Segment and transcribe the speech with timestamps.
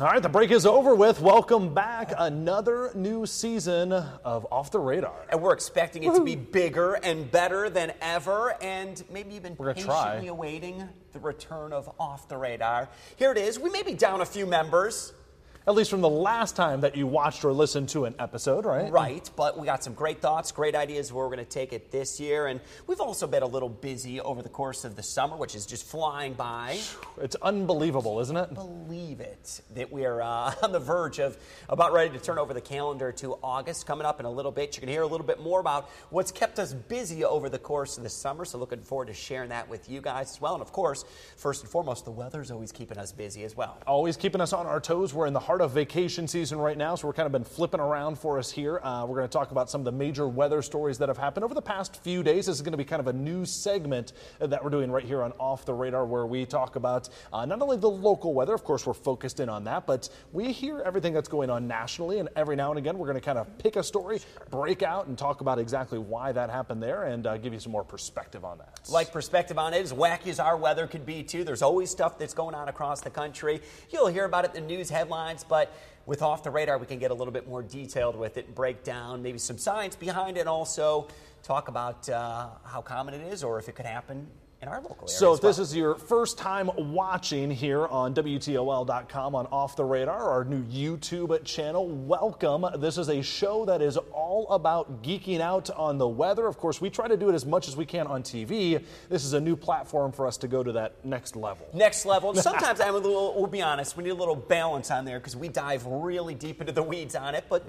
[0.00, 1.20] All right, the break is over with.
[1.20, 2.14] Welcome back.
[2.16, 5.26] Another new season of Off the Radar.
[5.28, 9.74] And we're expecting it to be bigger and better than ever, and maybe even We're
[9.74, 10.24] gonna patiently try.
[10.24, 12.88] awaiting the return of Off the Radar.
[13.16, 13.58] Here it is.
[13.58, 15.12] We may be down a few members,
[15.66, 18.90] At least from the last time that you watched or listened to an episode, right?
[18.90, 19.30] right?
[19.36, 22.18] But we got some great thoughts, great ideas where we're going to take it this
[22.18, 22.46] year.
[22.46, 25.66] And we've also been a little busy over the course of the summer, which is
[25.66, 26.78] just flying by.
[27.20, 28.54] It's unbelievable, isn't it?
[28.54, 31.36] believe it that we're uh, on the verge of
[31.68, 34.74] about ready to turn over the calendar to August coming up in a little bit.
[34.74, 37.58] You're going to hear a little bit more about what's kept us busy over the
[37.58, 38.46] course of the summer.
[38.46, 40.54] So, looking forward to sharing that with you guys as well.
[40.54, 41.04] And of course,
[41.36, 43.78] first and foremost, the weather's always keeping us busy as well.
[43.86, 45.12] Always keeping us on our toes.
[45.12, 47.80] We're in the heart of vacation season right now, so we're kind of been flipping
[47.80, 48.78] around for us here.
[48.84, 51.42] Uh, we're going to talk about some of the major weather stories that have happened
[51.42, 52.46] over the past few days.
[52.46, 55.24] This is going to be kind of a new segment that we're doing right here
[55.24, 58.62] on Off the Radar, where we talk about uh, not only the local weather, of
[58.62, 62.28] course, we're focused in on that, but we hear everything that's going on nationally, and
[62.36, 64.20] every now and again, we're going to kind of pick a story,
[64.52, 67.72] break out, and talk about exactly why that happened there, and uh, give you some
[67.72, 68.78] more perspective on that.
[68.88, 71.42] Like perspective on it, as wacky as our weather could be, too.
[71.42, 73.60] There's always stuff that's going on across the country.
[73.90, 75.72] You'll hear about it in the news headlines, but
[76.06, 78.82] with Off the Radar, we can get a little bit more detailed with it break
[78.82, 81.08] down maybe some science behind it, and also
[81.42, 84.26] talk about uh, how common it is or if it could happen
[84.62, 85.08] in our local area.
[85.08, 90.30] So, if this is your first time watching here on WTOL.com on Off the Radar,
[90.30, 92.66] our new YouTube channel, welcome.
[92.78, 96.46] This is a show that is all about geeking out on the weather.
[96.46, 98.84] Of course, we try to do it as much as we can on TV.
[99.08, 101.66] This is a new platform for us to go to that next level.
[101.72, 102.34] next level.
[102.40, 105.36] Sometimes I'm a little, we'll be honest, we need a little balance on there because
[105.36, 107.44] we dive really deep into the weeds on it.
[107.48, 107.64] But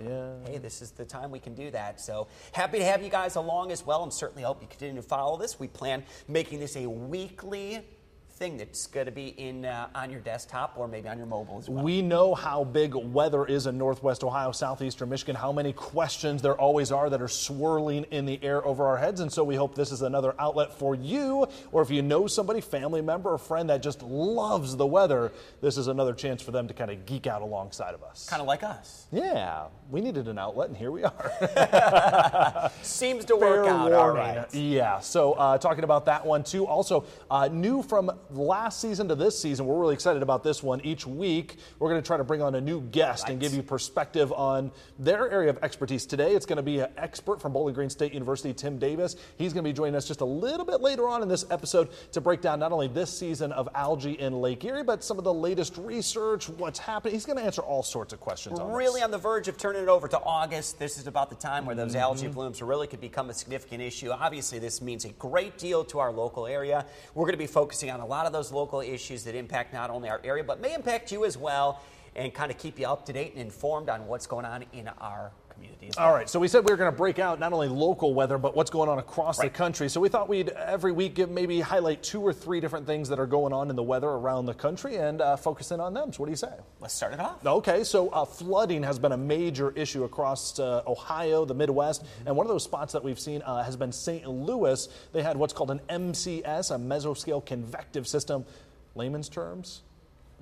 [0.45, 2.01] hey, this is the time we can do that.
[2.01, 5.07] So happy to have you guys along as well and certainly hope you continue to
[5.07, 5.57] follow this.
[5.57, 7.85] We plan making this a weekly
[8.41, 11.59] thing that's going to be in uh, on your desktop or maybe on your mobile
[11.59, 11.83] as well.
[11.83, 16.55] We know how big weather is in Northwest Ohio, Southeastern Michigan, how many questions there
[16.55, 19.19] always are that are swirling in the air over our heads.
[19.19, 22.61] And so we hope this is another outlet for you, or if you know somebody,
[22.61, 25.31] family member, or friend that just loves the weather,
[25.61, 28.27] this is another chance for them to kind of geek out alongside of us.
[28.27, 29.05] Kind of like us.
[29.11, 32.71] Yeah, we needed an outlet, and here we are.
[32.81, 33.93] Seems to work out.
[33.93, 34.37] All warning.
[34.37, 34.51] right.
[34.55, 34.99] Yeah.
[34.99, 36.65] So uh, talking about that one too.
[36.65, 40.81] Also, uh, new from last season to this season, we're really excited about this one.
[40.81, 43.61] Each week, we're going to try to bring on a new guest and give you
[43.61, 46.05] perspective on their area of expertise.
[46.05, 49.15] Today, it's going to be an expert from Bowling Green State University, Tim Davis.
[49.37, 51.89] He's going to be joining us just a little bit later on in this episode
[52.13, 55.23] to break down not only this season of algae in Lake Erie, but some of
[55.23, 57.13] the latest research, what's happening.
[57.13, 58.77] He's going to answer all sorts of questions on this.
[58.77, 60.79] really on the verge of turning it over to August.
[60.79, 62.33] This is about the time where those algae Mm-hmm.
[62.33, 64.11] blooms really could become a significant issue.
[64.11, 66.85] Obviously, this means a great deal to our local area.
[67.15, 69.89] We're going to be focusing on a lot of those local issues that impact not
[69.89, 71.81] only our area, but may impact you as well,
[72.15, 74.89] and kind of keep you up to date and informed on what's going on in
[74.99, 76.07] our well.
[76.07, 78.37] All right, so we said we were going to break out not only local weather,
[78.37, 79.89] but what's going on across the country.
[79.89, 83.19] So we thought we'd every week give, maybe highlight two or three different things that
[83.19, 86.13] are going on in the weather around the country and uh, focus in on them.
[86.13, 86.53] So what do you say?
[86.79, 87.45] Let's start it off.
[87.45, 92.35] Okay, so uh, flooding has been a major issue across uh, Ohio, the Midwest, and
[92.35, 94.27] one of those spots that we've seen uh, has been St.
[94.27, 94.87] Louis.
[95.13, 98.45] They had what's called an MCS, a mesoscale convective system.
[98.95, 99.83] Layman's terms,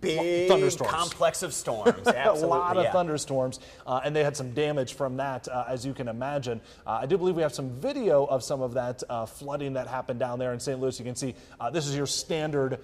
[0.02, 0.92] Big thunderstorms.
[0.92, 2.08] complex of storms.
[2.08, 2.92] a lot of yeah.
[2.92, 6.62] thunderstorms, uh, and they had some damage from that, uh, as you can imagine.
[6.86, 9.88] Uh, I do believe we have some video of some of that uh, flooding that
[9.88, 10.80] happened down there in St.
[10.80, 10.98] Louis.
[11.00, 12.80] You can see uh, this is your standard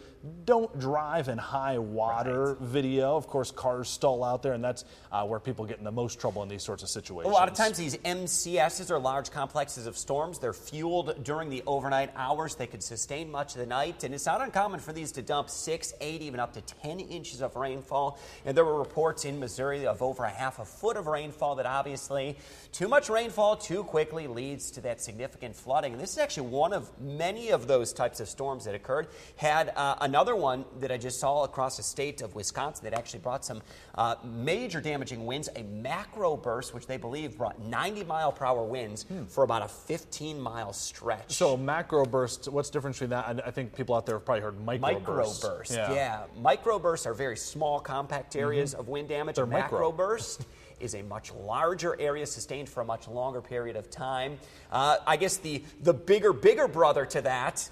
[0.45, 3.15] don't drive in high water video.
[3.15, 6.19] Of course, cars stall out there, and that's uh, where people get in the most
[6.19, 7.31] trouble in these sorts of situations.
[7.31, 10.39] A lot of times, these MCSs are large complexes of storms.
[10.39, 12.55] They're fueled during the overnight hours.
[12.55, 15.49] They could sustain much of the night, and it's not uncommon for these to dump
[15.49, 18.19] six, eight, even up to 10 inches of rainfall.
[18.45, 21.65] And there were reports in Missouri of over a half a foot of rainfall that
[21.65, 22.37] obviously
[22.71, 25.93] too much rainfall too quickly leads to that significant flooding.
[25.93, 29.07] And this is actually one of many of those types of storms that occurred.
[29.35, 33.19] Had uh, another one that I just saw across the state of Wisconsin that actually
[33.19, 33.61] brought some
[33.95, 38.63] uh, major damaging winds, a macro burst, which they believe brought 90 mile per hour
[38.63, 41.31] winds for about a 15 mile stretch.
[41.31, 43.25] So macro burst, what's the difference between that?
[43.43, 46.23] I I think people out there have probably heard micro, Microburst, yeah.
[46.41, 49.35] Microbursts are very small, compact areas of wind damage.
[49.35, 49.49] Mm-hmm.
[49.51, 49.91] They're a micro.
[49.91, 50.41] macroburst
[50.79, 54.37] is a much larger area sustained for a much longer period of time.
[54.71, 57.69] Uh, I guess the the bigger, bigger brother to that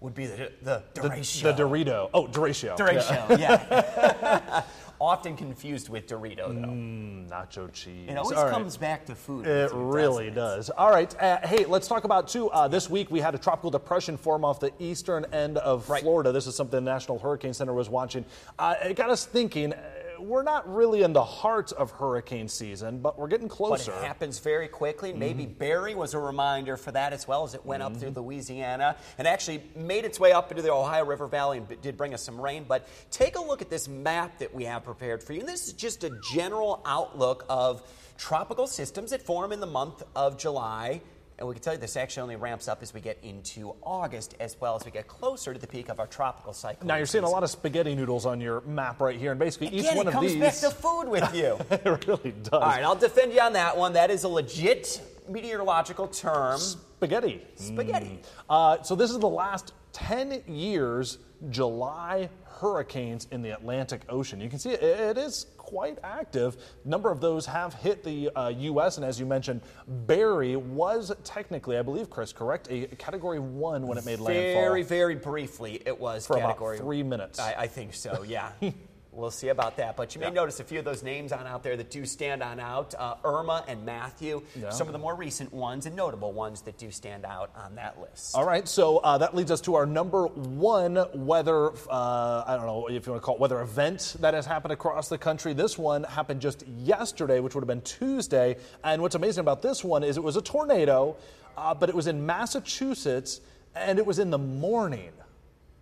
[0.00, 1.42] would be the the The, derecho.
[1.42, 2.10] the Dorito.
[2.12, 2.76] Oh, Derecho.
[2.76, 4.64] Derecho, yeah.
[5.02, 6.68] Often confused with Dorito, though.
[6.68, 8.08] Mm, nacho cheese.
[8.08, 8.52] It always All right.
[8.52, 9.48] comes back to food.
[9.48, 10.70] It really does.
[10.70, 11.12] All right.
[11.20, 12.48] Uh, hey, let's talk about too.
[12.50, 16.02] Uh, this week we had a tropical depression form off the eastern end of Right.
[16.04, 16.30] Florida.
[16.30, 18.24] This is something the National Hurricane Center was watching.
[18.60, 19.74] Uh, it got us thinking.
[20.22, 23.90] We're not really in the heart of hurricane season, but we're getting closer.
[23.92, 25.10] But it happens very quickly.
[25.10, 25.18] Mm-hmm.
[25.18, 27.94] Maybe Barry was a reminder for that as well as it went mm-hmm.
[27.94, 28.20] up through mm-hmm.
[28.20, 32.14] Louisiana and actually made its way up into the Ohio River Valley and did bring
[32.14, 32.64] us some rain.
[32.66, 35.40] But take a look at this map that we have prepared for you.
[35.40, 37.82] And this is just a general outlook of
[38.16, 41.00] tropical systems that form in the month of July
[41.42, 44.36] and we can tell you this actually only ramps up as we get into August,
[44.38, 46.86] as well as we get closer to the peak of our tropical cycle.
[46.86, 49.66] Now you're seeing a lot of spaghetti noodles on your map right here, and basically
[49.66, 50.34] Again, each one of these.
[50.34, 51.58] it comes back to food with you.
[51.70, 52.52] it really does.
[52.52, 53.92] All right, I'll defend you on that one.
[53.94, 56.60] That is a legit meteorological term.
[56.60, 57.42] Spaghetti.
[57.56, 58.20] Spaghetti.
[58.22, 58.24] Mm.
[58.48, 59.72] Uh, so this is the last
[60.08, 61.18] 10 years
[61.50, 64.40] July hurricanes in the Atlantic Ocean.
[64.40, 66.56] You can see it, it is quite active.
[66.84, 69.60] A number of those have hit the uh, U.S., and as you mentioned,
[70.06, 74.62] Barry was technically, I believe, Chris, correct, a Category 1 when it made very, landfall.
[74.62, 77.38] Very, very briefly, it was For Category about three minutes.
[77.38, 78.52] I, I think so, yeah.
[79.12, 79.94] We'll see about that.
[79.94, 80.32] But you may yeah.
[80.32, 82.94] notice a few of those names on out there that do stand on out.
[82.98, 84.70] Uh, Irma and Matthew, yeah.
[84.70, 88.00] some of the more recent ones and notable ones that do stand out on that
[88.00, 88.34] list.
[88.34, 92.64] All right, so uh, that leads us to our number one weather, uh, I don't
[92.64, 95.52] know if you want to call it weather event that has happened across the country.
[95.52, 98.56] This one happened just yesterday, which would have been Tuesday.
[98.82, 101.16] And what's amazing about this one is it was a tornado,
[101.58, 103.42] uh, but it was in Massachusetts
[103.74, 105.10] and it was in the morning.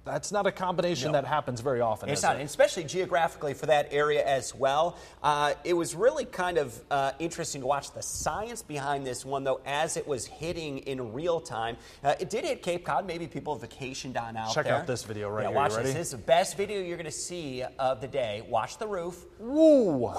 [0.04, 1.20] That's not a combination no.
[1.20, 2.08] that happens very often.
[2.08, 2.44] It's not, it?
[2.44, 4.96] especially geographically for that area as well.
[5.22, 9.44] Uh, it was really kind of uh, interesting to watch the science behind this one,
[9.44, 11.76] though, as it was hitting in real time.
[12.02, 13.06] Uh, it did hit Cape Cod.
[13.06, 14.74] Maybe people vacationed on out Check there.
[14.74, 15.56] out this video right yeah, here.
[15.56, 15.92] Watch this.
[15.92, 18.42] This is the best video you're going to see of the day.
[18.48, 19.26] Watch the roof.
[19.38, 20.14] Woo!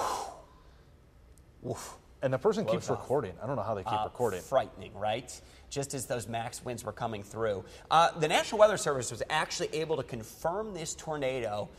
[1.60, 1.96] Woof.
[2.22, 3.00] And the person keeps off.
[3.00, 3.32] recording.
[3.42, 4.42] I don't know how they keep uh, recording.
[4.42, 5.40] Frightening, right?
[5.72, 7.64] Just as those max winds were coming through.
[7.90, 11.70] Uh, the National Weather Service was actually able to confirm this tornado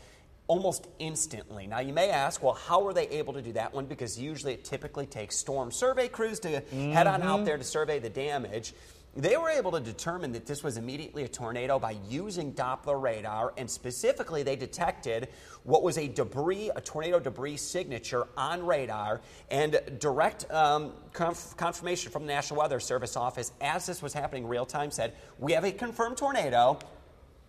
[0.48, 1.68] almost instantly.
[1.68, 3.86] Now, you may ask, well, how were they able to do that one?
[3.86, 6.90] Because usually it typically takes storm survey crews to mm-hmm.
[6.90, 7.44] head on out mm-hmm.
[7.44, 8.74] there to survey the damage.
[9.16, 13.54] They were able to determine that this was immediately a tornado by using Doppler radar,
[13.56, 15.28] and specifically, they detected
[15.62, 19.20] what was a debris, a tornado debris signature on radar,
[19.52, 24.48] and direct um, conf- confirmation from the National Weather Service office as this was happening
[24.48, 26.80] real time said, We have a confirmed tornado.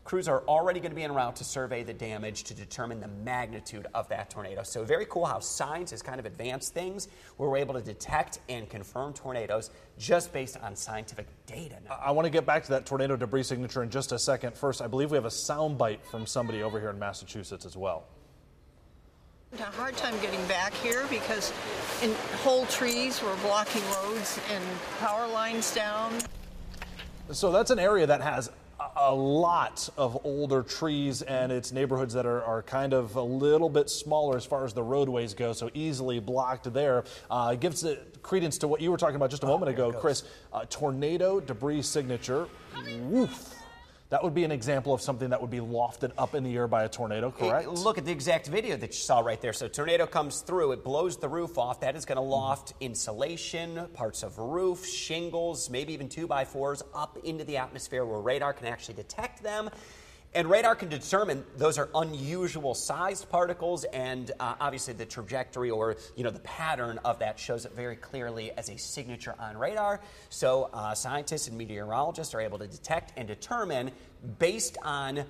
[0.05, 3.07] Crews are already going to be en route to survey the damage to determine the
[3.07, 4.61] magnitude of that tornado.
[4.61, 7.07] So, very cool how science has kind of advanced things
[7.37, 11.77] where we're able to detect and confirm tornadoes just based on scientific data.
[11.83, 11.97] Now.
[11.99, 14.55] I want to get back to that tornado debris signature in just a second.
[14.55, 17.75] First, I believe we have a sound bite from somebody over here in Massachusetts as
[17.75, 18.05] well.
[19.53, 21.51] A hard time getting back here because
[22.03, 22.13] in
[22.43, 24.63] whole trees were blocking roads and
[24.99, 26.13] power lines down.
[27.31, 28.51] So that's an area that has
[28.95, 33.69] a lot of older trees and it's neighborhoods that are, are kind of a little
[33.69, 37.03] bit smaller as far as the roadways go, so easily blocked there.
[37.29, 39.69] Uh, it gives it credence to what you were talking about just a oh, moment
[39.69, 40.23] ago, Chris.
[40.53, 42.47] Uh, tornado debris signature.
[43.03, 43.55] Woof.
[44.09, 46.67] That would be an example of something that would be lofted up in the air
[46.67, 47.67] by a tornado, correct?
[47.67, 49.51] look at the exact video that you saw right there.
[49.51, 51.79] So, tornado comes through, it blows the roof off.
[51.79, 52.29] That is going to mm-hmm.
[52.29, 58.05] loft insulation, parts of roof, shingles, maybe even two by fours up into the atmosphere
[58.05, 59.71] where radar can actually detect them.
[60.35, 65.95] And radar can determine those are unusual sized particles, and uh, obviously the trajectory or
[66.17, 70.01] you know the pattern of that shows it very clearly as a signature on radar.
[70.29, 73.91] So uh, scientists and meteorologists are able to detect and determine
[74.37, 75.23] based on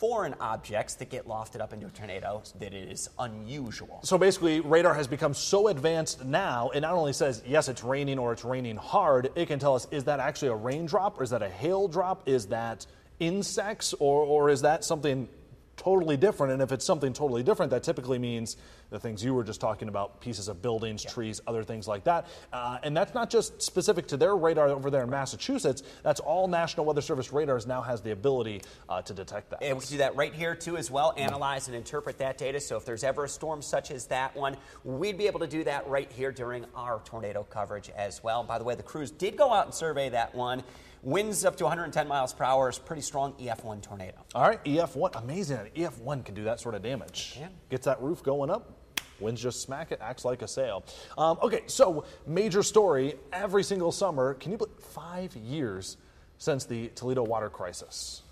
[0.00, 4.00] foreign objects that get lofted up into a tornado that it is unusual.
[4.04, 8.18] So basically, radar has become so advanced now, it not only says, yes, it's raining
[8.18, 11.30] or it's raining hard, it can tell us, is that actually a raindrop or is
[11.30, 12.26] that a hail drop?
[12.26, 12.86] Is that
[13.20, 15.28] insects, or, or is that something
[15.76, 16.52] totally different?
[16.52, 18.56] And if it's something totally different, that typically means
[18.90, 21.10] the things you were just talking about pieces of buildings, yeah.
[21.10, 22.26] trees, other things like that.
[22.52, 26.48] Uh, and that's not just specific to their radar over there in Massachusetts, that's all
[26.48, 29.62] National Weather Service radars now has the ability uh, to detect that.
[29.62, 32.60] And we can do that right here too as well, analyze and interpret that data.
[32.60, 35.64] So if there's ever a storm such as that one, we'd be able to do
[35.64, 38.44] that right here during our tornado coverage as well.
[38.44, 40.62] By the way, the crews did go out and survey that one.
[41.06, 44.24] Winds up to 110 miles per hour is pretty strong EF1 tornado.
[44.34, 45.70] All right, EF1, amazing.
[45.76, 47.38] EF1 can do that sort of damage.
[47.70, 48.72] Gets that roof going up.
[49.20, 50.84] Winds just smack it, acts like a sail.
[51.16, 54.34] Um, okay, so major story every single summer.
[54.34, 55.96] Can you believe five years
[56.38, 58.22] since the Toledo water crisis?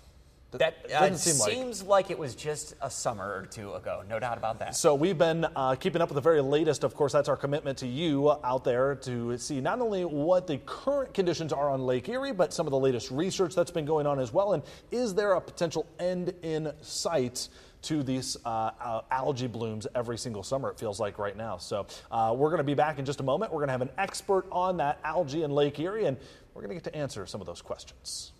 [0.57, 2.05] That uh, seem seems like.
[2.05, 2.11] like.
[2.11, 4.75] it was just a summer or two ago, no doubt about that.
[4.75, 6.83] So we've been uh, keeping up with the very latest.
[6.83, 10.57] Of course, that's our commitment to you out there to see not only what the
[10.65, 14.07] current conditions are on Lake Erie, but some of the latest research that's been going
[14.07, 14.53] on as well.
[14.53, 17.49] And is there a potential end in sight
[17.85, 21.57] to these uh, uh, algae blooms every single summer, it feels like right now.
[21.57, 23.51] So uh, we're going to be back in just a moment.
[23.51, 26.17] We're going to have an expert on that algae in Lake Erie, and
[26.53, 28.31] we're going to get to answer some of those questions.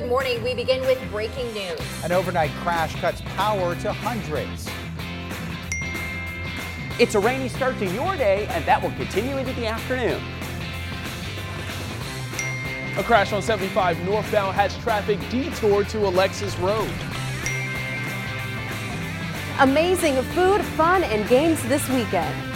[0.00, 0.42] Good morning.
[0.42, 1.78] We begin with breaking news.
[2.02, 4.66] An overnight crash cuts power to hundreds.
[6.98, 10.22] It's a rainy start to your day, and that will continue into the afternoon.
[12.96, 16.90] A crash on 75 northbound has traffic detoured to Alexis Road.
[19.58, 22.49] Amazing food, fun, and games this weekend.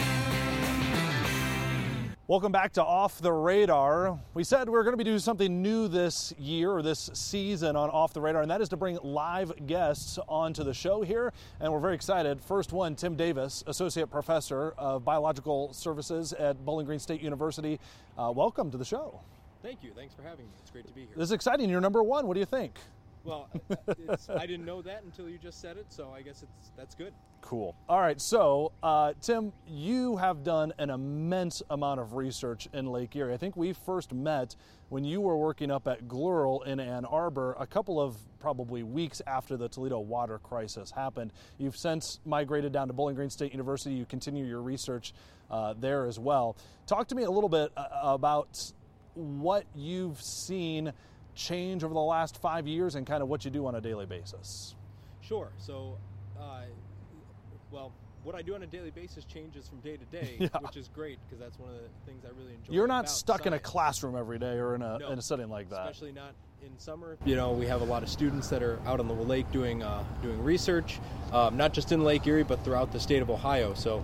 [2.27, 4.17] Welcome back to Off the Radar.
[4.33, 7.75] We said we are going to be doing something new this year or this season
[7.75, 11.31] on Off the Radar, and that is to bring live guests onto the show here.
[11.59, 12.41] And we're very excited.
[12.41, 17.79] First one, Tim Davis, Associate Professor of Biological Services at Bowling Green State University.
[18.17, 19.19] Uh, welcome to the show.
[19.61, 19.91] Thank you.
[19.95, 20.51] Thanks for having me.
[20.63, 21.09] It's great to be here.
[21.15, 21.69] This is exciting.
[21.69, 22.25] You're number one.
[22.25, 22.71] What do you think?
[23.25, 23.49] Well,
[24.29, 27.11] I didn't know that until you just said it, so I guess it's that's good.
[27.41, 27.75] Cool.
[27.89, 28.19] All right.
[28.21, 33.33] So, uh, Tim, you have done an immense amount of research in Lake Erie.
[33.33, 34.55] I think we first met
[34.89, 39.21] when you were working up at GLERL in Ann Arbor a couple of probably weeks
[39.25, 41.33] after the Toledo water crisis happened.
[41.57, 43.95] You've since migrated down to Bowling Green State University.
[43.95, 45.13] You continue your research
[45.49, 46.55] uh, there as well.
[46.87, 48.71] Talk to me a little bit uh, about
[49.15, 50.93] what you've seen
[51.35, 54.05] change over the last five years and kind of what you do on a daily
[54.05, 54.75] basis.
[55.21, 55.49] Sure.
[55.57, 55.97] So,
[56.39, 56.61] uh,
[57.71, 57.91] well,
[58.23, 60.47] what I do on a daily basis changes from day to day, Yeah.
[60.61, 62.73] which is great because that's one of the things I really enjoy.
[62.73, 65.49] You're not stuck in a classroom every day or in a, No, in a setting
[65.49, 65.89] like that.
[65.89, 66.33] Especially not
[66.65, 67.17] in summer.
[67.25, 69.83] You know, we have a lot of students that are out on the lake doing
[69.83, 70.99] uh, doing research,
[71.31, 73.73] um, not just in Lake Erie, but throughout the state of Ohio.
[73.75, 74.03] So,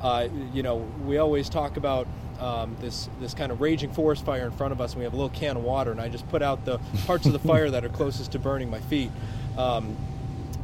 [0.00, 2.06] uh, you know, we always talk about
[2.40, 5.12] um, this this kind of raging forest fire in front of us, and we have
[5.12, 7.70] a little can of water, and I just put out the parts of the fire
[7.70, 9.10] that are closest to burning my feet.
[9.58, 9.96] Um,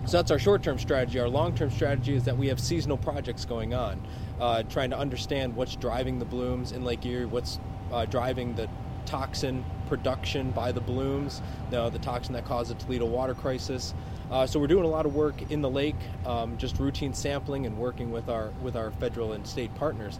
[0.06, 1.18] so that's our short-term strategy.
[1.18, 4.00] Our long-term strategy is that we have seasonal projects going on,
[4.40, 7.58] uh, trying to understand what's driving the blooms in Lake Erie, what's
[7.92, 8.68] uh, driving the
[9.04, 13.94] toxin production by the blooms, the, the toxin that caused the Toledo water crisis.
[14.30, 17.66] Uh, so we're doing a lot of work in the lake, um, just routine sampling
[17.66, 20.18] and working with our with our federal and state partners.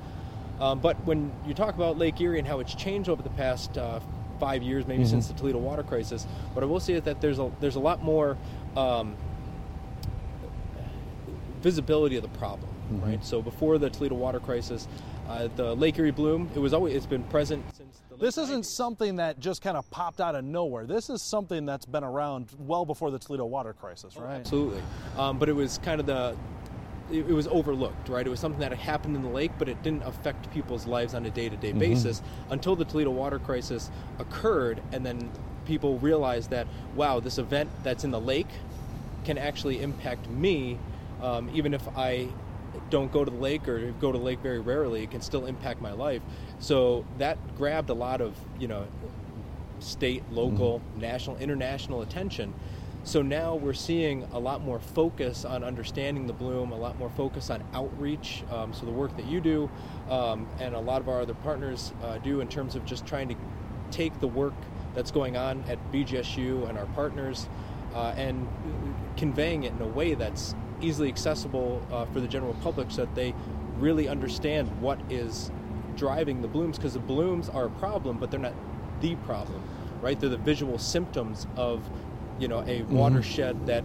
[0.60, 3.76] Um, but when you talk about Lake Erie and how it's changed over the past
[3.76, 4.00] uh,
[4.38, 7.38] five years, maybe since the Toledo water crisis, what I will say is that there's
[7.38, 8.38] a there's a lot more
[8.76, 9.16] um,
[11.60, 12.70] visibility of the problem,
[13.02, 13.24] right?
[13.24, 14.86] So before the Toledo water crisis,
[15.28, 17.75] uh, the Lake Erie bloom, it was always it's been present since the late
[18.18, 18.64] This isn't 90s.
[18.66, 20.86] something that just kind of popped out of nowhere.
[20.86, 24.40] This is something that's been around well before the Toledo water crisis, right?
[24.40, 24.82] Absolutely,
[25.16, 26.36] um, but it was kind of the
[27.10, 28.26] it, was overlooked, right?
[28.26, 31.24] It was something that happened in the lake, but it didn't affect people's lives on
[31.24, 32.20] a day-to-day basis
[32.50, 35.30] until the Toledo water crisis occurred, and then
[35.66, 38.48] people realized that wow, this event that's in the lake
[39.24, 40.78] can actually impact me,
[41.20, 42.28] um, even if I
[42.90, 45.02] don't go to the lake or go to the lake very rarely.
[45.02, 46.22] It can still impact my life.
[46.58, 48.86] So that grabbed a lot of you know
[49.78, 52.54] state, local, national, international attention.
[53.04, 57.10] So now we're seeing a lot more focus on understanding the bloom, a lot more
[57.10, 58.42] focus on outreach.
[58.50, 59.70] Um, so the work that you do,
[60.10, 63.28] um, and a lot of our other partners uh, do in terms of just trying
[63.28, 63.36] to
[63.92, 64.54] take the work
[64.94, 67.48] that's going on at BGSU and our partners,
[67.94, 68.48] uh, and
[69.16, 73.14] conveying it in a way that's easily accessible uh, for the general public, so that
[73.14, 73.34] they
[73.78, 75.50] really understand what is
[75.96, 76.76] driving the blooms.
[76.76, 78.54] Because the blooms are a problem, but they're not
[79.00, 79.62] the problem,
[80.00, 80.18] right?
[80.18, 81.88] They're the visual symptoms of,
[82.38, 83.84] you know, a watershed that,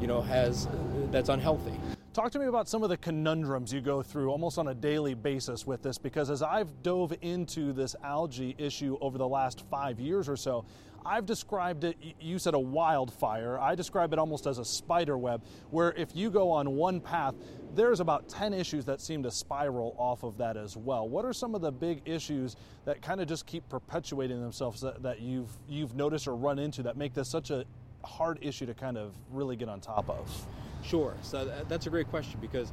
[0.00, 0.68] you know, has
[1.10, 1.78] that's unhealthy.
[2.16, 5.12] Talk to me about some of the conundrums you go through almost on a daily
[5.12, 10.00] basis with this because as I've dove into this algae issue over the last five
[10.00, 10.64] years or so,
[11.06, 13.58] I've described it, you said a wildfire.
[13.58, 17.34] I describe it almost as a spider web, where if you go on one path,
[17.74, 21.08] there's about 10 issues that seem to spiral off of that as well.
[21.08, 25.02] What are some of the big issues that kind of just keep perpetuating themselves that,
[25.04, 27.64] that you've, you've noticed or run into that make this such a
[28.04, 30.46] hard issue to kind of really get on top of?
[30.82, 31.14] Sure.
[31.22, 32.72] So uh, that's a great question because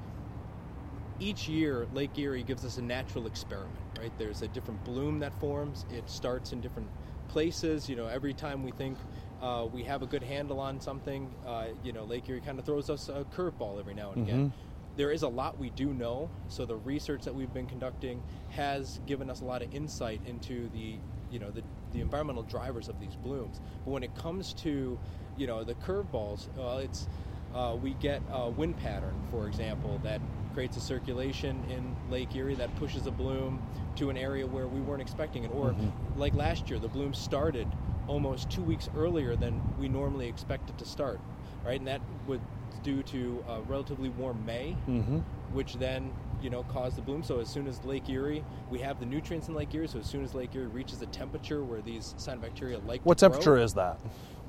[1.20, 4.12] each year Lake Erie gives us a natural experiment, right?
[4.18, 5.86] There's a different bloom that forms.
[5.92, 6.90] It starts in different
[7.34, 7.90] places.
[7.90, 8.98] You know, every time we think
[9.42, 12.66] uh, we have a good handle on something, uh, you know, Lake Erie kind of
[12.66, 14.54] throws us a curveball every now and again.
[14.96, 16.30] There is a lot we do know.
[16.48, 20.70] So the research that we've been conducting has given us a lot of insight into
[20.70, 21.00] the,
[21.32, 23.60] you know, the, the environmental drivers of these blooms.
[23.84, 25.00] But when it comes to,
[25.36, 27.08] you know, the curveballs, well, it's
[27.52, 30.22] uh, we get a wind pattern, for example, that
[30.54, 33.62] creates a circulation in Lake Erie that pushes a bloom
[33.96, 35.52] to an area where we weren't expecting it.
[35.54, 36.20] Or, Mm-hmm.
[36.20, 37.68] like last year, the bloom started
[38.08, 41.20] almost two weeks earlier than we normally expect it to start,
[41.66, 41.80] right?
[41.80, 42.40] And that was
[42.84, 45.20] due to a relatively warm May, Mm-hmm.
[45.54, 47.24] which then you know caused the bloom.
[47.24, 49.88] So as soon as Lake Erie, we have the nutrients in Lake Erie.
[49.88, 53.30] So as soon as Lake Erie reaches a temperature where these cyanobacteria like What to
[53.30, 54.00] grow- temperature is that?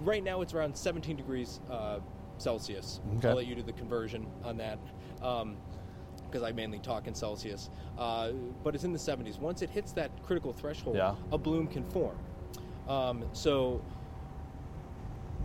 [0.01, 2.01] Right now, it's around 17 degrees uh,
[2.39, 3.01] Celsius.
[3.19, 3.29] Okay.
[3.29, 4.79] I'll let you do the conversion on that
[6.35, 7.71] because I mainly talk in Celsius.
[7.97, 8.33] Uh,
[8.65, 9.39] but it's in the 70s.
[9.39, 11.15] Once it hits that critical threshold, Yeah.
[11.31, 12.19] a bloom can form.
[12.89, 13.81] Um, so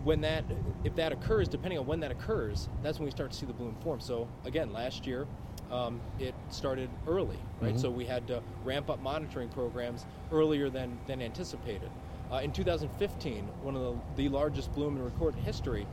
[0.02, 0.42] when that,
[0.82, 3.52] if that occurs, depending on when that occurs, that's when we start to see the
[3.52, 4.00] bloom form.
[4.00, 5.26] So again, last year.
[5.70, 7.78] Um, it started early, right?
[7.78, 11.88] So we had to ramp up monitoring programs earlier than, than anticipated.
[12.32, 13.82] Uh, in 2015, one of
[14.16, 15.86] the, the largest bloom in recorded history,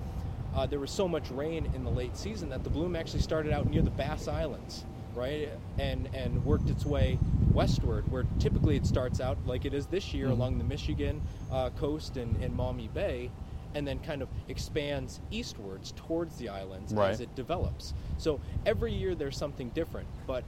[0.54, 3.52] uh, there was so much rain in the late season that the bloom actually started
[3.52, 7.18] out near the Bass Islands, right, and and worked its way
[7.54, 11.70] westward, where typically it starts out like it is this year along the Michigan uh,
[11.72, 13.32] coast and, and Maumee Bay,
[13.74, 17.12] and then kind of expands eastwards towards the islands Right.
[17.12, 17.94] as it develops.
[18.18, 20.46] So every year there's something different, but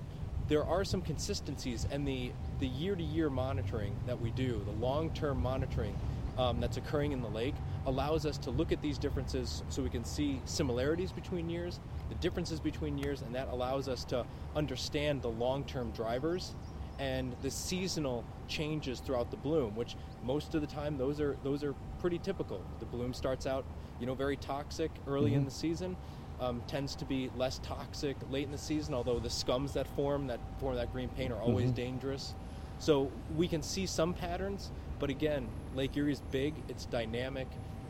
[0.48, 6.00] there are some consistencies, and the the year-to-year monitoring that we do, the long-term monitoring
[6.38, 9.90] um, that's occurring in the lake, allows us to look at these differences so we
[9.90, 11.80] can see similarities between years,
[12.10, 14.24] the differences between years, and that allows us to
[14.56, 16.54] understand the long-term drivers
[17.00, 21.64] and the seasonal changes throughout the bloom, which most of the time those are those
[21.64, 22.62] are pretty typical.
[22.80, 23.66] The bloom starts out,
[24.00, 25.98] you know, very toxic early in the season,
[26.40, 28.94] um, tends to be less toxic late in the season.
[28.94, 32.36] Although the scums that form that form that green paint are always dangerous.
[32.80, 34.70] So we can see some patterns,
[35.00, 37.48] but again, Lake Erie is big, it's dynamic,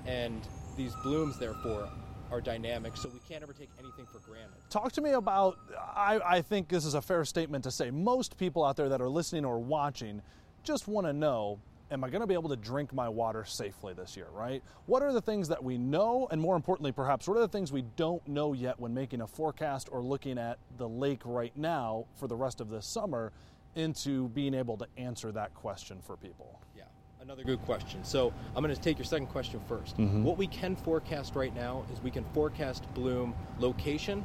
[0.09, 0.41] and
[0.75, 1.89] these blooms therefore
[2.31, 2.97] are dynamic.
[2.97, 4.57] So we can't ever take anything for granted.
[4.69, 5.57] Talk to me about.
[5.95, 7.91] I, I think this is a fair statement to say.
[7.91, 10.21] Most people out there that are listening or watching
[10.63, 11.59] just want to know
[11.91, 14.61] Am I going to be able to drink my water safely this year, right?
[14.85, 17.71] What are the things that we know, and more importantly, perhaps, what are the things
[17.71, 22.05] we don't know yet when making a forecast or looking at the lake right now
[22.15, 23.31] for the rest of this summer
[23.75, 26.61] into being able to answer that question for people?
[26.77, 26.83] Yeah,
[27.21, 28.03] another good question.
[28.03, 31.85] So I'm going to take your second question 1st What we can forecast right now
[31.91, 34.23] is we can forecast bloom location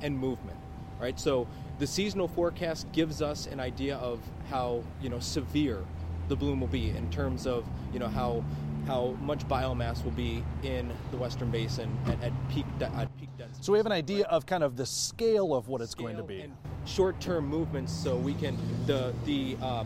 [0.00, 0.58] and movement,
[1.00, 1.18] right?
[1.20, 1.46] So
[1.78, 5.84] the seasonal forecast gives us an idea of how you know severe
[6.28, 8.42] the bloom will be in terms of you know how
[8.86, 13.28] how much biomass will be in the Western Basin at, at peak de- at peak
[13.36, 13.62] density.
[13.62, 16.22] So we have an idea of kind of the scale of what it's going to
[16.22, 16.40] be.
[16.86, 19.84] short-term movements so we can the the uh,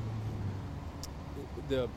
[1.68, 1.88] the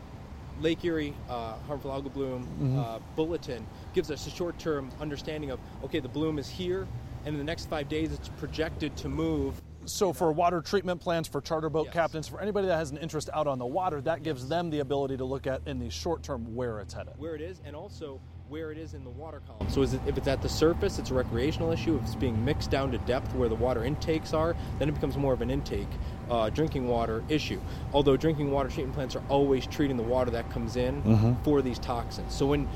[0.62, 2.80] Lake Erie uh, harmful algal bloom Mm-hmm.
[2.80, 6.88] uh, bulletin gives us a short-term understanding of okay the bloom is here
[7.26, 11.30] and in the next five days it's projected to move So for water treatment plants,
[11.30, 11.94] for charter boat Yes.
[11.94, 14.80] captains, for anybody that has an interest out on the water, that gives them the
[14.80, 17.14] ability to look at in the short term where it's headed.
[17.18, 19.70] where it is and also where it is in the water column.
[19.70, 21.96] So is it, if it's at the surface, it's a recreational issue.
[21.98, 25.18] If it's being mixed down to depth where the water intakes are, then it becomes
[25.18, 25.90] more of an intake
[26.30, 27.60] uh, drinking water issue.
[27.94, 31.02] Although drinking water treatment plants are always treating the water that comes in
[31.44, 32.34] for these toxins.
[32.34, 32.68] So when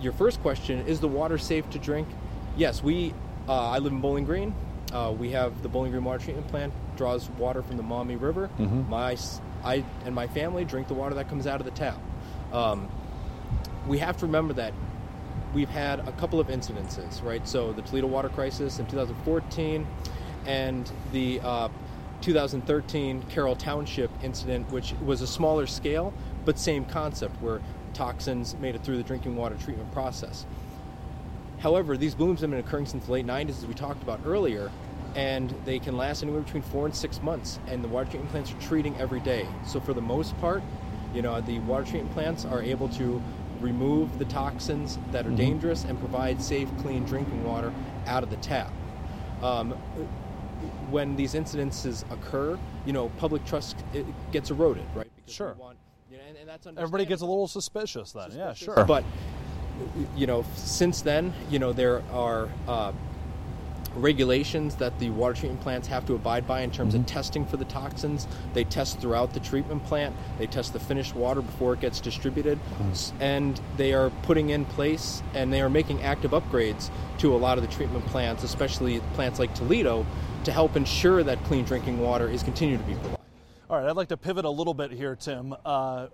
[0.00, 2.08] your first question is the water safe to drink?
[2.56, 3.14] Yes, we.
[3.48, 4.54] Uh, I live in Bowling Green.
[4.92, 8.48] Uh, we have the Bowling Green Water Treatment Plant draws water from the Maumee River.
[8.88, 11.98] My, s- I and my family drink the water that comes out of the tap.
[12.52, 12.88] Um,
[13.86, 14.72] we have to remember that
[15.54, 17.46] we've had a couple of incidences, right?
[17.46, 19.86] So the Toledo water crisis in 2014
[20.46, 21.68] and the uh,
[22.20, 26.12] 2013 Carroll Township incident, which was a smaller scale,
[26.44, 27.60] but same concept where
[27.94, 30.46] toxins made it through the drinking water treatment process.
[31.58, 34.70] However, these blooms have been occurring since the late 90s, as we talked about earlier,
[35.14, 37.58] and they can last anywhere between four and six months.
[37.66, 39.46] And the water treatment plants are treating every day.
[39.66, 40.62] So for the most part,
[41.14, 43.22] you know, the water treatment plants are able to
[43.60, 47.72] remove the toxins that are dangerous and provide safe, clean drinking water
[48.06, 48.70] out of the tap.
[49.42, 49.74] Um,
[50.90, 53.76] when these incidences occur, you know, public trust
[54.32, 55.10] gets eroded, right?
[55.16, 55.56] Because we Sure.
[55.58, 55.78] want-
[56.10, 58.30] you know, and, and that's Everybody gets a little suspicious then.
[58.34, 58.84] Yeah, sure.
[58.84, 59.04] But
[60.16, 62.92] you know, since then, you know, there are uh,
[63.94, 67.02] regulations that the water treatment plants have to abide by in terms Mm-hmm.
[67.02, 68.26] of testing for the toxins.
[68.54, 70.14] They test throughout the treatment plant.
[70.38, 73.22] They test the finished water before it gets distributed, Mm-hmm.
[73.22, 77.56] And they are putting in place and they are making active upgrades to a lot
[77.58, 80.04] of the treatment plants, especially plants like Toledo,
[80.46, 83.18] to help ensure that clean drinking water is continued to be provided.
[83.68, 85.52] All right, I'd like to pivot a little bit here, Tim.
[85.64, 86.06] Uh,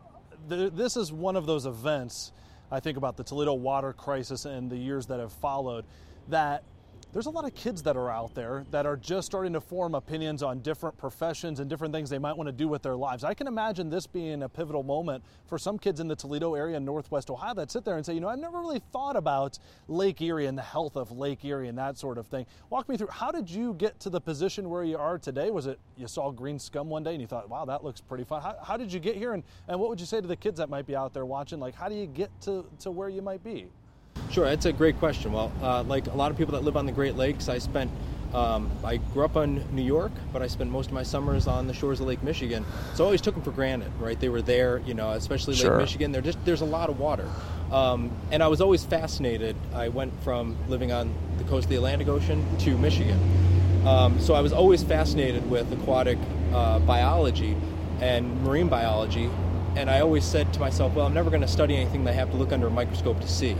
[0.48, 2.32] th- this is one of those events,
[2.70, 5.84] I think about the Toledo water crisis and the years that have followed,
[6.28, 6.64] that
[7.12, 9.94] there's a lot of kids that are out there that are just starting to form
[9.94, 13.22] opinions on different professions and different things they might want to do with their lives.
[13.22, 16.78] I can imagine this being a pivotal moment for some kids in the Toledo area
[16.78, 19.58] in Northwest Ohio that sit there and say, you know, I've never really thought about
[19.88, 22.46] Lake Erie and the health of Lake Erie and that sort of thing.
[22.70, 25.50] Walk me through how did you get to the position where you are today?
[25.50, 28.24] Was it you saw green scum one day and you thought, wow, that looks pretty
[28.24, 28.40] fun?
[28.40, 29.34] How, how did you get here?
[29.34, 31.60] And, and what would you say to the kids that might be out there watching?
[31.60, 33.68] Like, how do you get to, to where you might be?
[34.32, 35.30] Sure, that's a great question.
[35.30, 37.90] Well, uh, like a lot of people that live on the Great Lakes, I spent.
[38.32, 41.66] Um, I grew up on New York, but I spent most of my summers on
[41.66, 42.64] the shores of Lake Michigan.
[42.94, 44.18] So I always took them for granted, right?
[44.18, 45.72] They were there, you know, especially Sure.
[45.72, 46.12] Lake Michigan.
[46.12, 47.28] There just there's a lot of water,
[47.70, 49.54] um, and I was always fascinated.
[49.74, 53.20] I went from living on the coast of the Atlantic Ocean to Michigan,
[53.86, 56.16] um, so I was always fascinated with aquatic
[56.54, 57.54] uh, biology
[58.00, 59.28] and marine biology.
[59.76, 62.14] And I always said to myself, well, I'm never going to study anything that I
[62.14, 63.56] have to look under a microscope to see.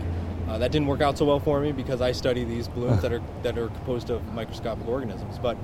[0.47, 3.13] Uh, that didn't work out so well for me because I study these blooms that
[3.13, 5.39] are that are composed of microscopic organisms.
[5.39, 5.57] But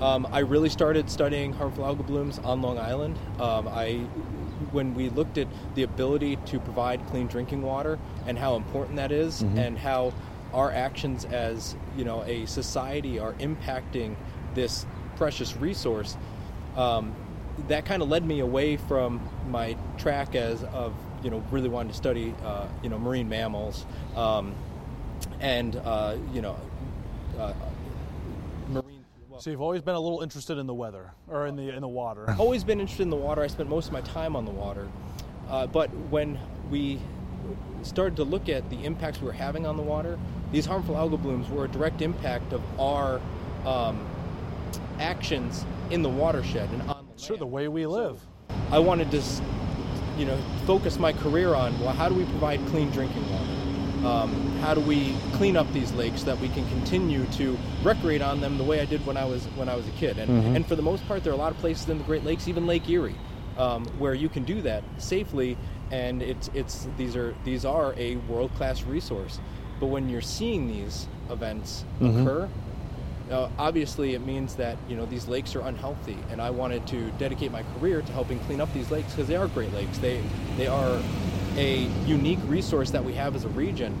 [0.00, 3.18] um, I really started studying harmful algal blooms on Long Island.
[3.40, 4.06] Um, I,
[4.72, 9.12] when we looked at the ability to provide clean drinking water and how important that
[9.12, 10.12] is and how
[10.52, 14.16] our actions as you know a society are impacting
[14.54, 14.86] this
[15.16, 16.16] precious resource,
[16.76, 17.14] um,
[17.68, 20.92] that kind of led me away from my track as of
[21.24, 24.54] you know really wanted to study uh, you know marine mammals um,
[25.40, 26.56] and uh, you know
[27.38, 27.52] uh,
[28.68, 29.04] marine.
[29.28, 31.80] well, So you've always been a little interested in the weather or in the in
[31.80, 32.26] the water.
[32.38, 33.42] always been interested in the water.
[33.42, 34.86] I spent most of my time on the water.
[35.48, 36.38] Uh, but when
[36.70, 37.00] we
[37.82, 40.18] started to look at the impacts we were having on the water,
[40.52, 43.20] these harmful algal blooms were a direct impact of our
[43.66, 44.06] um,
[44.98, 47.42] actions in the watershed and on the Sure, land.
[47.42, 48.20] the way we live.
[48.70, 49.22] I wanted to,
[50.16, 53.44] you know, focus my career on well, how do we provide clean drinking water?
[54.06, 58.20] Um, how do we clean up these lakes so that we can continue to recreate
[58.20, 60.18] on them the way I did when I was when I was a kid?
[60.18, 62.22] And, and for the most part, there are a lot of places in the Great
[62.22, 63.16] Lakes, even Lake Erie,
[63.56, 65.56] um, where you can do that safely.
[65.90, 69.38] And it's it's these are these are a world class resource.
[69.80, 72.48] But when you're seeing these events occur,
[73.30, 77.10] uh, obviously, it means that you know these lakes are unhealthy, and I wanted to
[77.12, 79.98] dedicate my career to helping clean up these lakes because they are great lakes.
[79.98, 80.22] They
[80.56, 81.00] they are
[81.56, 83.98] a unique resource that we have as a region,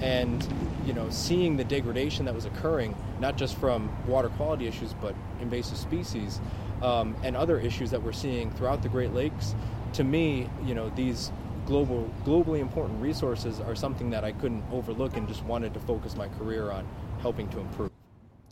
[0.00, 0.46] and
[0.84, 5.14] you know seeing the degradation that was occurring, not just from water quality issues, but
[5.40, 6.40] invasive species
[6.82, 9.54] um, and other issues that we're seeing throughout the Great Lakes.
[9.94, 11.30] To me, you know these
[11.64, 16.16] global globally important resources are something that I couldn't overlook, and just wanted to focus
[16.16, 16.84] my career on
[17.20, 17.93] helping to improve.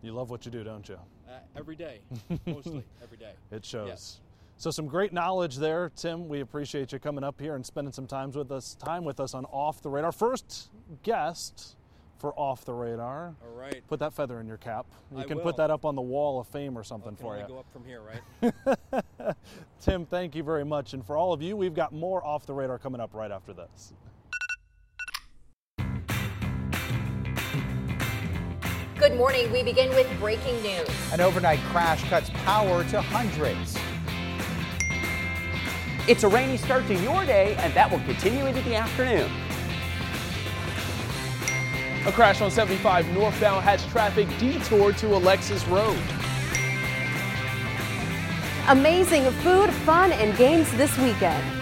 [0.03, 0.99] You love what you do, don't you?
[1.29, 2.01] Uh, every day,
[2.47, 3.33] mostly every day.
[3.51, 3.89] It shows.
[3.89, 4.21] Yes.
[4.57, 6.29] So some great knowledge there, Tim.
[6.29, 8.75] We appreciate you coming up here and spending some time with us.
[8.75, 10.13] Time with us on Off the Radar.
[10.13, 10.71] First
[11.03, 11.77] guest
[12.19, 13.35] for Off the Radar.
[13.45, 13.83] All right.
[13.89, 14.87] Put that feather in your cap.
[15.11, 15.45] You I can will.
[15.45, 17.45] put that up on the wall of fame or something Can for you.
[17.49, 19.35] go up from here, right?
[19.81, 20.95] Tim, thank you very much.
[20.95, 23.53] And for all of you, we've got more Off the Radar coming up right after
[23.53, 23.93] this.
[29.03, 29.51] Good morning.
[29.51, 30.89] We begin with breaking news.
[31.13, 33.77] An overnight crash cuts power to hundreds.
[36.09, 39.29] It's a rainy start to your day, and that will continue into the afternoon.
[42.07, 45.99] A crash on 75 northbound has traffic detoured to Alexis Road.
[48.69, 51.62] Amazing food, fun, and games this weekend.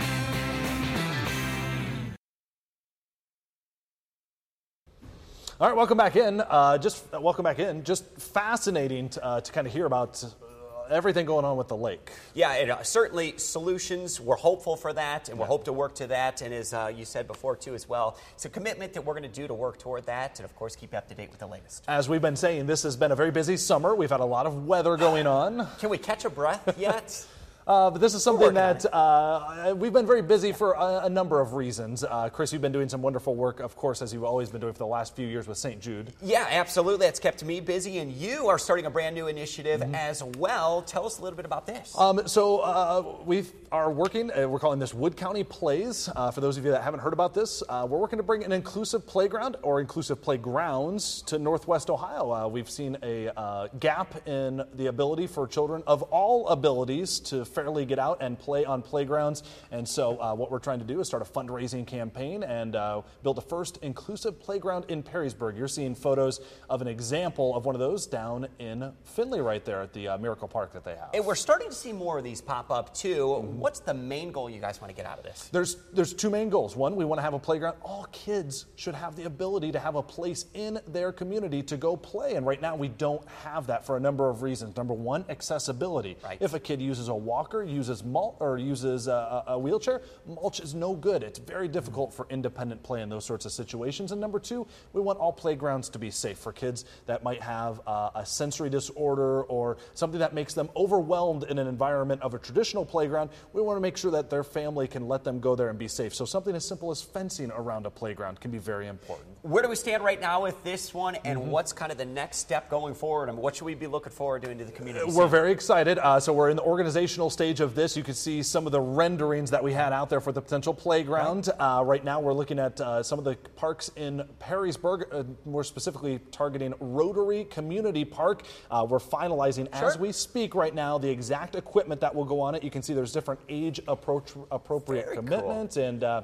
[5.61, 6.41] All right, welcome back in.
[6.41, 7.85] Uh, just uh, welcome back in.
[7.85, 11.77] Just fascinating to, uh, to kind of hear about uh, everything going on with the
[11.77, 12.13] lake.
[12.33, 14.23] Yeah, it, uh, certainly solutions.
[14.23, 16.41] We're hopeful for that, and we hope to work to that.
[16.41, 19.31] And as uh, you said before, too, as well, it's a commitment that we're going
[19.31, 21.47] to do to work toward that, and of course, keep up to date with the
[21.47, 21.85] latest.
[21.87, 23.95] As we've been saying, this has been a very busy summer.
[23.95, 25.69] We've had a lot of weather going on.
[25.79, 27.23] Can we catch a breath yet?
[27.71, 31.41] Uh, but this is something that uh, we've been very busy for a, a number
[31.41, 32.03] of reasons.
[32.03, 34.73] Uh, Chris, you've been doing some wonderful work, of course, as you've always been doing
[34.73, 35.81] for the last few years with St.
[35.81, 36.13] Jude.
[36.21, 37.07] yeah, absolutely.
[37.07, 40.83] That's kept me busy, and you are starting a brand new initiative as well.
[40.83, 41.97] Tell us a little bit about this.
[41.97, 44.33] Um, so uh, we are working.
[44.33, 46.09] Uh, we're calling this Wood County Plays.
[46.17, 48.43] Uh, for those of you that haven't heard about this, uh, we're working to bring
[48.43, 52.33] an inclusive playground or inclusive playgrounds to Northwest Ohio.
[52.33, 57.45] Uh, we've seen a uh, gap in the ability for children of all abilities to
[57.61, 59.43] fairly get out and play on playgrounds.
[59.71, 63.03] And so, uh, what we're trying to do is start a fundraising campaign and uh,
[63.23, 65.59] build the first inclusive playground in Perrysburg.
[65.59, 69.83] You're seeing photos of an example of one of those down in Findlay, right there
[69.83, 71.11] at the uh, Miracle Park that they have.
[71.13, 73.35] And we're starting to see more of these pop up too.
[73.35, 75.51] What's the main goal you guys want to get out of this?
[75.53, 76.77] There's there's two main goals.
[76.77, 77.77] One, we want to have a playground.
[77.83, 81.95] All kids should have the ability to have a place in their community to go
[81.97, 82.37] play.
[82.37, 84.77] And right now we don't have that for a number of reasons.
[84.77, 86.17] Number one, accessibility.
[86.25, 86.39] Right.
[86.41, 90.75] If a kid uses a walker, uses mulch, or uses a, a wheelchair, mulch is
[90.75, 91.23] no good.
[91.23, 94.13] It's very difficult for independent play in those sorts of situations.
[94.13, 97.81] And number two, we want all playgrounds to be safe for kids that might have
[97.87, 102.39] uh, a sensory disorder or something that makes them overwhelmed in an environment of a
[102.39, 103.31] traditional playground.
[103.55, 105.89] We want to make sure that their family can let them go there and be
[105.89, 106.15] safe.
[106.15, 109.29] So something as simple as fencing around a playground can be very important.
[109.41, 112.37] Where do we stand right now with this one, and what's kind of the next
[112.37, 115.11] step going forward, and what should we be looking forward to into the community?
[115.11, 115.97] We're very excited.
[115.99, 117.97] Uh, so we're in the organizational stage of this.
[117.97, 120.75] You can see some of the renderings that we had out there for the potential
[120.75, 121.49] playground.
[121.59, 125.05] Uh, right now, we're looking at uh, some of the parks in Perrysburg.
[125.13, 128.43] Uh, more specifically, targeting Rotary Community Park.
[128.71, 132.55] Uh, we're finalizing as we speak right now the exact equipment that will go on
[132.55, 132.63] it.
[132.63, 135.25] You can see there's different age approach appropriate Very cool.
[135.25, 136.23] commitments, and uh,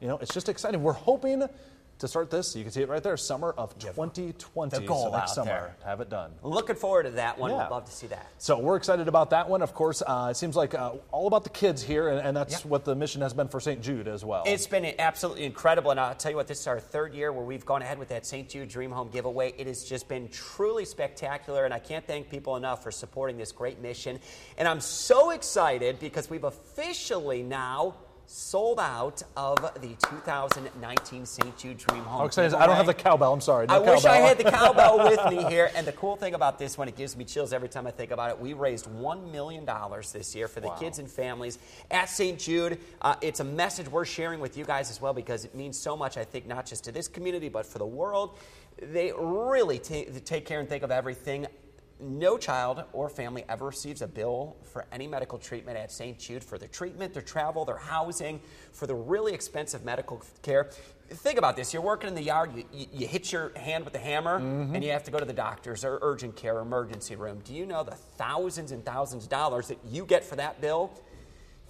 [0.00, 0.82] you know it's just exciting.
[0.82, 1.44] We're hoping.
[2.00, 4.76] To start this, you can see it right there, summer of 2020.
[4.76, 5.76] the goal so next out summer, there.
[5.86, 6.30] have it done.
[6.42, 7.50] Looking forward to that one.
[7.50, 7.62] Yeah.
[7.64, 8.26] We'd love to see that.
[8.36, 9.62] So we're excited about that one.
[9.62, 12.52] Of course, uh, it seems like uh, all about the kids here, and, and that's
[12.52, 12.64] Yep.
[12.66, 13.80] what the mission has been for St.
[13.80, 14.42] Jude as well.
[14.46, 17.44] It's been absolutely incredible, and I'll tell you what, this is our third year where
[17.46, 18.46] we've gone ahead with that St.
[18.46, 19.54] Jude Dream Home giveaway.
[19.56, 23.52] It has just been truly spectacular, and I can't thank people enough for supporting this
[23.52, 24.20] great mission.
[24.58, 27.94] And I'm so excited because we've officially now
[28.26, 31.56] sold out of the 2019 St.
[31.56, 32.20] Jude Dream Home.
[32.20, 33.32] How excited I don't have the cowbell.
[33.32, 33.66] I'm sorry.
[33.66, 35.70] No I wish I had the cowbell with me here.
[35.74, 38.10] And the cool thing about this one, it gives me chills every time I think
[38.10, 38.40] about it.
[38.40, 39.68] We raised $1 million
[40.12, 41.58] this year for the kids and families
[41.90, 42.38] at St.
[42.38, 42.78] Jude.
[43.00, 45.96] Uh, it's a message we're sharing with you guys as well because it means so
[45.96, 48.38] much, I think, not just to this community, but for the world.
[48.82, 51.46] They really ta- take care and think of everything.
[51.98, 56.18] No child or family ever receives a bill for any medical treatment at St.
[56.18, 58.40] Jude for their treatment, their travel, their housing,
[58.72, 60.68] for the really expensive medical care.
[61.08, 61.72] Think about this.
[61.72, 64.74] You're working in the yard, you, you, you hit your hand with the hammer, mm-hmm.
[64.74, 67.40] and you have to go to the doctor's or urgent care or emergency room.
[67.44, 70.90] Do you know the thousands and thousands of dollars that you get for that bill?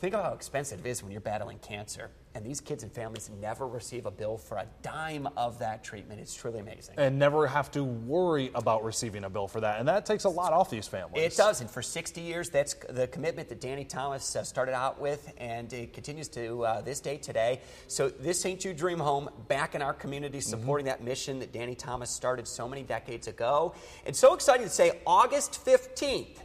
[0.01, 2.11] Think of how expensive it is when you're battling cancer.
[2.37, 6.21] And these kids and families never receive a bill for a dime of that treatment.
[6.21, 6.97] It's truly amazing.
[6.99, 9.79] and never have to worry about receiving a bill for that.
[9.79, 11.25] And that takes a lot off these families.
[11.25, 15.01] It does, and for 60 years, that's the commitment that Danny Thomas uh, started out
[15.01, 17.63] with, and it continues to uh, this day today.
[17.89, 18.61] So, this St.
[18.61, 22.69] Jude Dream Home back in our community, supporting that mission that Danny Thomas started so
[22.69, 23.75] many decades ago.
[24.05, 26.37] And so exciting to say, August 15th.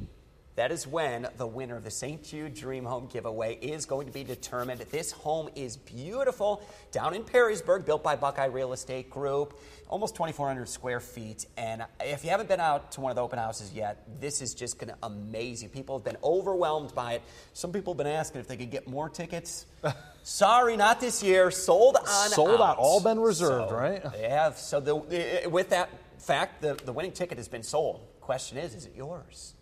[0.56, 2.22] That is when the winner of the St.
[2.24, 4.82] Jude Dream Home giveaway is going to be determined.
[4.92, 6.62] This home is beautiful
[6.92, 11.46] down in Perrysburg, built by Buckeye Real Estate Group, almost 2,400 square feet.
[11.56, 14.54] And if you haven't been out to one of the open houses yet, this is
[14.54, 15.70] just going to amaze you.
[15.70, 17.22] People have been overwhelmed by it.
[17.54, 19.66] Some people have been asking if they could get more tickets.
[20.24, 21.50] Sorry, not this year.
[21.50, 22.78] Sold on Sold out.
[22.78, 24.04] All been reserved, So, right?
[24.30, 24.58] Have.
[24.58, 28.02] So the, with that fact, the, the winning ticket has been sold.
[28.20, 29.54] Question is, is it yours?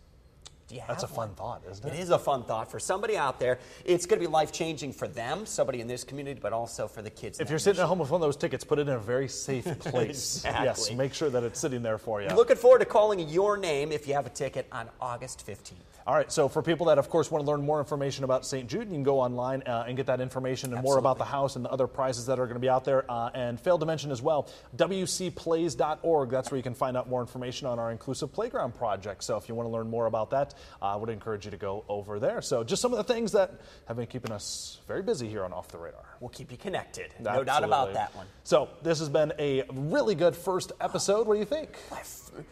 [0.69, 1.95] Do you That's a have fun thought, isn't it?
[1.95, 3.57] It is a fun thought for somebody out there.
[3.85, 7.01] It's going to be life changing for them, somebody in this community, but also for
[7.01, 7.39] the kids.
[7.39, 9.27] If you're sitting at home with one of those tickets, put it in a very
[9.27, 10.43] safe place.
[10.45, 12.27] Yes, make sure that it's sitting there for you.
[12.29, 15.73] Looking forward to calling your name if you have a ticket on August 15th.
[16.09, 18.67] All right, so for people that, of course, want to learn more information about St.
[18.67, 21.55] Jude, you can go online uh, and get that information and more about the house
[21.55, 23.05] and the other prizes that are going to be out there.
[23.11, 26.29] Uh, and failed to mention as well, WCPlays.org.
[26.31, 29.23] That's where you can find out more information on our inclusive playground project.
[29.23, 31.83] So if you want to learn more about that, I would encourage you to go
[31.89, 32.41] over there.
[32.41, 35.53] So just some of the things that have been keeping us very busy here on
[35.53, 36.05] Off the Radar.
[36.19, 37.13] We'll keep you connected.
[37.19, 38.25] No doubt about that one.
[38.43, 41.27] So this has been a really good first episode.
[41.27, 41.77] What do you think?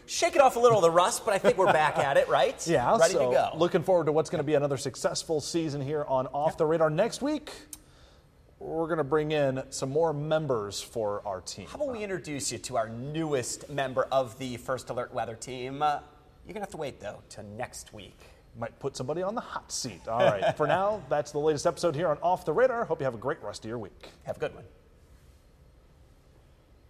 [0.05, 2.27] Shake it off a little of the rust, but I think we're back at it,
[2.27, 2.55] right?
[2.67, 3.49] Yeah, Ready so to go.
[3.57, 6.89] looking forward to what's going to be another successful season here on Off the Radar.
[6.89, 7.51] Next week,
[8.59, 11.67] we're going to bring in some more members for our team.
[11.67, 15.83] How about we introduce you to our newest member of the First Alert Weather team?
[16.47, 18.17] You're going to have to wait, though, till next week.
[18.57, 20.07] Might put somebody on the hot seat.
[20.07, 22.85] All right, for now, that's the latest episode here on Off the Radar.
[22.85, 24.11] Hope you have a great rest of your week.
[24.23, 24.63] Have a good one.